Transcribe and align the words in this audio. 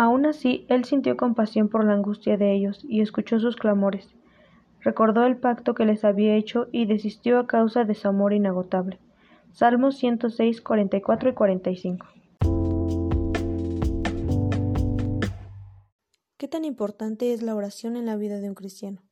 Aun 0.00 0.26
así, 0.26 0.64
él 0.68 0.84
sintió 0.84 1.16
compasión 1.16 1.68
por 1.68 1.84
la 1.84 1.92
angustia 1.92 2.36
de 2.36 2.54
ellos 2.54 2.84
y 2.88 3.00
escuchó 3.00 3.40
sus 3.40 3.56
clamores. 3.56 4.14
Recordó 4.80 5.24
el 5.24 5.36
pacto 5.36 5.74
que 5.74 5.84
les 5.84 6.04
había 6.04 6.36
hecho 6.36 6.68
y 6.70 6.86
desistió 6.86 7.40
a 7.40 7.48
causa 7.48 7.82
de 7.82 7.96
su 7.96 8.06
amor 8.06 8.32
inagotable. 8.32 9.00
Salmos 9.50 9.96
106, 9.98 10.60
44 10.60 11.30
y 11.30 11.34
45. 11.34 12.06
¿Qué 16.36 16.46
tan 16.46 16.64
importante 16.64 17.32
es 17.32 17.42
la 17.42 17.56
oración 17.56 17.96
en 17.96 18.06
la 18.06 18.14
vida 18.14 18.38
de 18.38 18.50
un 18.50 18.54
cristiano? 18.54 19.02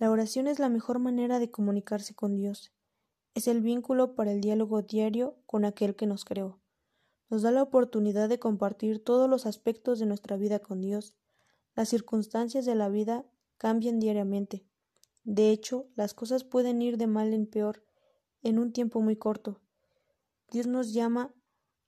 La 0.00 0.10
oración 0.10 0.48
es 0.48 0.58
la 0.58 0.70
mejor 0.70 0.98
manera 0.98 1.38
de 1.38 1.52
comunicarse 1.52 2.16
con 2.16 2.34
Dios. 2.34 2.72
Es 3.36 3.46
el 3.46 3.60
vínculo 3.60 4.16
para 4.16 4.32
el 4.32 4.40
diálogo 4.40 4.82
diario 4.82 5.36
con 5.46 5.64
aquel 5.64 5.94
que 5.94 6.08
nos 6.08 6.24
creó. 6.24 6.63
Nos 7.30 7.42
da 7.42 7.50
la 7.50 7.62
oportunidad 7.62 8.28
de 8.28 8.38
compartir 8.38 9.02
todos 9.02 9.28
los 9.28 9.46
aspectos 9.46 9.98
de 9.98 10.06
nuestra 10.06 10.36
vida 10.36 10.58
con 10.58 10.80
Dios. 10.80 11.16
Las 11.74 11.88
circunstancias 11.88 12.64
de 12.66 12.74
la 12.74 12.88
vida 12.88 13.26
cambian 13.56 13.98
diariamente. 13.98 14.66
De 15.24 15.50
hecho, 15.50 15.88
las 15.96 16.14
cosas 16.14 16.44
pueden 16.44 16.82
ir 16.82 16.98
de 16.98 17.06
mal 17.06 17.32
en 17.32 17.46
peor 17.46 17.82
en 18.42 18.58
un 18.58 18.72
tiempo 18.72 19.00
muy 19.00 19.16
corto. 19.16 19.60
Dios 20.50 20.66
nos 20.66 20.92
llama 20.92 21.34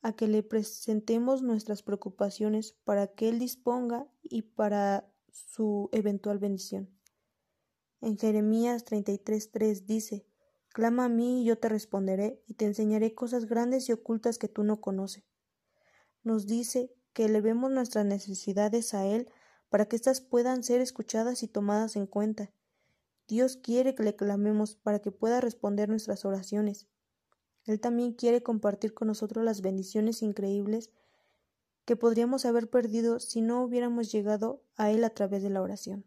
a 0.02 0.14
que 0.14 0.26
le 0.26 0.42
presentemos 0.42 1.42
nuestras 1.42 1.82
preocupaciones 1.82 2.72
para 2.84 3.08
que 3.08 3.28
Él 3.28 3.38
disponga 3.38 4.08
y 4.22 4.42
para 4.42 5.08
su 5.30 5.88
eventual 5.92 6.38
bendición. 6.38 6.90
En 8.00 8.16
Jeremías 8.16 8.84
33:3 8.84 9.84
dice, 9.84 10.26
Clama 10.76 11.06
a 11.06 11.08
mí 11.08 11.40
y 11.40 11.44
yo 11.46 11.56
te 11.56 11.70
responderé 11.70 12.42
y 12.46 12.52
te 12.52 12.66
enseñaré 12.66 13.14
cosas 13.14 13.46
grandes 13.46 13.88
y 13.88 13.92
ocultas 13.92 14.36
que 14.36 14.46
tú 14.46 14.62
no 14.62 14.82
conoces. 14.82 15.24
Nos 16.22 16.46
dice 16.46 16.92
que 17.14 17.24
elevemos 17.24 17.70
nuestras 17.70 18.04
necesidades 18.04 18.92
a 18.92 19.06
Él 19.06 19.26
para 19.70 19.86
que 19.86 19.96
éstas 19.96 20.20
puedan 20.20 20.62
ser 20.62 20.82
escuchadas 20.82 21.42
y 21.42 21.48
tomadas 21.48 21.96
en 21.96 22.06
cuenta. 22.06 22.50
Dios 23.26 23.56
quiere 23.56 23.94
que 23.94 24.02
le 24.02 24.16
clamemos 24.16 24.76
para 24.76 24.98
que 24.98 25.10
pueda 25.10 25.40
responder 25.40 25.88
nuestras 25.88 26.26
oraciones. 26.26 26.86
Él 27.64 27.80
también 27.80 28.12
quiere 28.12 28.42
compartir 28.42 28.92
con 28.92 29.08
nosotros 29.08 29.46
las 29.46 29.62
bendiciones 29.62 30.20
increíbles 30.20 30.90
que 31.86 31.96
podríamos 31.96 32.44
haber 32.44 32.68
perdido 32.68 33.18
si 33.18 33.40
no 33.40 33.62
hubiéramos 33.62 34.12
llegado 34.12 34.62
a 34.76 34.90
Él 34.90 35.04
a 35.04 35.08
través 35.14 35.42
de 35.42 35.48
la 35.48 35.62
oración. 35.62 36.04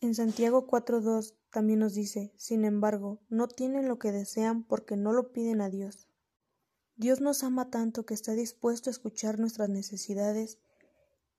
En 0.00 0.14
Santiago 0.14 0.68
4.2 0.68 1.34
también 1.50 1.80
nos 1.80 1.94
dice, 1.94 2.32
sin 2.36 2.64
embargo, 2.64 3.20
no 3.28 3.48
tienen 3.48 3.88
lo 3.88 3.98
que 3.98 4.12
desean 4.12 4.62
porque 4.62 4.96
no 4.96 5.12
lo 5.12 5.32
piden 5.32 5.60
a 5.60 5.70
Dios. 5.70 6.06
Dios 6.96 7.20
nos 7.20 7.42
ama 7.42 7.70
tanto 7.70 8.06
que 8.06 8.14
está 8.14 8.32
dispuesto 8.34 8.90
a 8.90 8.92
escuchar 8.92 9.40
nuestras 9.40 9.68
necesidades 9.68 10.58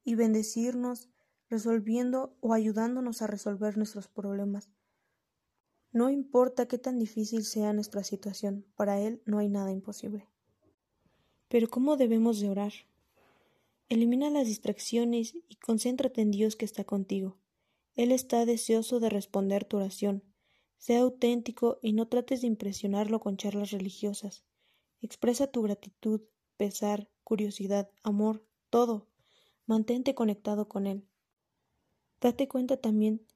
y 0.04 0.16
bendecirnos 0.16 1.10
resolviendo 1.50 2.36
o 2.42 2.54
ayudándonos 2.54 3.22
a 3.22 3.28
resolver 3.28 3.78
nuestros 3.78 4.08
problemas. 4.10 4.70
No 5.92 6.10
importa 6.10 6.68
qué 6.68 6.78
tan 6.78 7.00
difícil 7.00 7.46
sea 7.46 7.72
nuestra 7.74 8.04
situación, 8.04 8.66
para 8.76 9.00
Él 9.00 9.22
no 9.26 9.40
hay 9.40 9.48
nada 9.50 9.72
imposible. 9.72 10.28
Pero 11.48 11.68
¿cómo 11.70 11.98
debemos 11.98 12.40
de 12.40 12.50
orar? 12.50 12.74
Elimina 13.88 14.30
las 14.30 14.48
distracciones 14.48 15.34
y 15.48 15.56
concéntrate 15.56 16.22
en 16.22 16.32
Dios 16.32 16.56
que 16.56 16.66
está 16.66 16.84
contigo. 16.84 17.38
Él 18.00 18.14
está 18.14 18.46
deseoso 18.46 19.02
de 19.02 19.10
responder 19.10 19.66
tu 19.66 19.76
oración. 19.76 20.24
Sea 20.78 21.02
auténtico 21.02 21.80
y 21.82 21.92
no 21.92 22.08
trates 22.08 22.40
de 22.40 22.48
impresionarlo 22.48 23.20
con 23.20 23.36
charlas 23.36 23.72
religiosas. 23.72 24.46
Expresa 25.02 25.48
tu 25.48 25.64
gratitud, 25.64 26.22
pesar, 26.56 27.10
curiosidad, 27.26 27.92
amor, 28.02 28.48
todo. 28.70 29.10
Mantente 29.66 30.16
conectado 30.16 30.70
con 30.70 30.88
Él. 30.88 31.10
Date 32.22 32.48
cuenta 32.48 32.78
también 32.78 33.28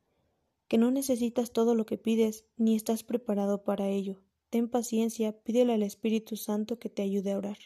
que 0.69 0.77
no 0.77 0.91
necesitas 0.91 1.51
todo 1.51 1.75
lo 1.75 1.85
que 1.85 1.97
pides 1.97 2.45
ni 2.55 2.77
estás 2.77 3.03
preparado 3.03 3.65
para 3.65 3.89
ello. 3.89 4.23
Ten 4.49 4.69
paciencia, 4.69 5.37
pídele 5.43 5.73
al 5.73 5.83
Espíritu 5.83 6.37
Santo 6.37 6.79
que 6.79 6.87
te 6.87 7.01
ayude 7.01 7.33
a 7.33 7.37
orar. 7.37 7.57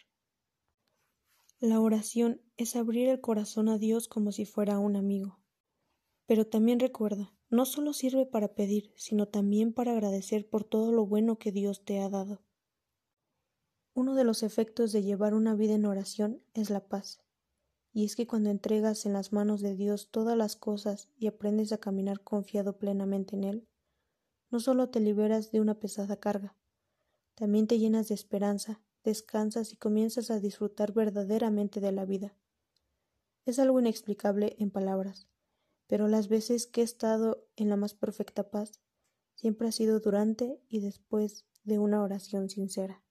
La 1.59 1.79
oración 1.79 2.41
es 2.57 2.75
abrir 2.75 3.07
el 3.07 3.21
corazón 3.21 3.69
a 3.69 3.77
Dios 3.77 4.07
como 4.07 4.31
si 4.31 4.45
fuera 4.45 4.79
un 4.79 4.95
amigo. 4.95 5.37
Pero 6.27 6.45
también 6.45 6.79
recuerda, 6.79 7.33
no 7.49 7.65
solo 7.65 7.93
sirve 7.93 8.25
para 8.25 8.49
pedir, 8.49 8.91
sino 8.95 9.27
también 9.27 9.73
para 9.73 9.93
agradecer 9.93 10.47
por 10.47 10.65
todo 10.65 10.91
lo 10.91 11.05
bueno 11.05 11.39
que 11.39 11.53
Dios 11.53 11.83
te 11.85 11.99
ha 12.01 12.09
dado. 12.09 12.41
Uno 13.93 14.13
de 14.13 14.25
los 14.25 14.43
efectos 14.43 14.91
de 14.91 15.01
llevar 15.01 15.33
una 15.33 15.55
vida 15.55 15.73
en 15.73 15.85
oración 15.85 16.43
es 16.53 16.69
la 16.69 16.81
paz. 16.81 17.23
Y 17.93 18.05
es 18.05 18.15
que 18.15 18.27
cuando 18.27 18.51
entregas 18.51 19.05
en 19.05 19.13
las 19.13 19.33
manos 19.33 19.61
de 19.61 19.75
Dios 19.75 20.09
todas 20.11 20.37
las 20.37 20.55
cosas 20.55 21.09
y 21.17 21.27
aprendes 21.27 21.71
a 21.71 21.79
caminar 21.79 22.21
confiado 22.21 22.77
plenamente 22.77 23.35
en 23.35 23.45
Él, 23.45 23.67
no 24.51 24.59
solo 24.59 24.89
te 24.89 24.99
liberas 24.99 25.51
de 25.51 25.61
una 25.61 25.79
pesada 25.79 26.17
carga, 26.17 26.55
también 27.35 27.67
te 27.67 27.79
llenas 27.79 28.09
de 28.09 28.15
esperanza, 28.15 28.81
descansas 29.03 29.71
y 29.71 29.77
comienzas 29.77 30.29
a 30.29 30.39
disfrutar 30.39 30.91
verdaderamente 30.91 31.79
de 31.79 31.91
la 31.91 32.05
vida. 32.05 32.35
Es 33.45 33.59
algo 33.59 33.79
inexplicable 33.79 34.55
en 34.59 34.71
palabras, 34.71 35.27
pero 35.87 36.07
las 36.07 36.27
veces 36.27 36.67
que 36.67 36.81
he 36.81 36.83
estado 36.83 37.45
en 37.55 37.69
la 37.69 37.77
más 37.77 37.93
perfecta 37.93 38.49
paz 38.49 38.79
siempre 39.35 39.67
ha 39.67 39.71
sido 39.71 39.99
durante 39.99 40.59
y 40.67 40.81
después 40.81 41.45
de 41.63 41.79
una 41.79 42.01
oración 42.01 42.49
sincera. 42.49 43.03